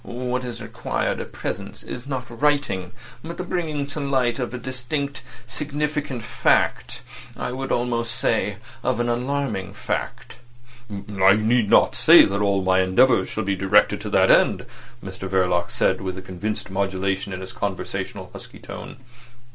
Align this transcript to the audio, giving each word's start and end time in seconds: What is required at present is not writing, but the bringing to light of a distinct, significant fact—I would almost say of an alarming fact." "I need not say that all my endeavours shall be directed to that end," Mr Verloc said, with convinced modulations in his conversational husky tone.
What 0.03 0.43
is 0.43 0.63
required 0.63 1.19
at 1.19 1.31
present 1.31 1.83
is 1.83 2.07
not 2.07 2.27
writing, 2.41 2.91
but 3.23 3.37
the 3.37 3.43
bringing 3.43 3.85
to 3.85 3.99
light 3.99 4.39
of 4.39 4.51
a 4.51 4.57
distinct, 4.57 5.21
significant 5.45 6.23
fact—I 6.23 7.51
would 7.51 7.71
almost 7.71 8.15
say 8.15 8.55
of 8.81 8.99
an 8.99 9.09
alarming 9.09 9.75
fact." 9.75 10.37
"I 10.89 11.33
need 11.33 11.69
not 11.69 11.93
say 11.93 12.25
that 12.25 12.41
all 12.41 12.63
my 12.63 12.79
endeavours 12.81 13.29
shall 13.29 13.43
be 13.43 13.55
directed 13.55 14.01
to 14.01 14.09
that 14.09 14.31
end," 14.31 14.65
Mr 15.05 15.29
Verloc 15.29 15.69
said, 15.69 16.01
with 16.01 16.25
convinced 16.25 16.71
modulations 16.71 17.35
in 17.35 17.41
his 17.41 17.53
conversational 17.53 18.31
husky 18.33 18.57
tone. 18.57 18.97